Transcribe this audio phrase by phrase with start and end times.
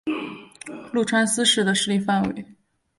[0.91, 2.45] 麓川思氏的势力范围。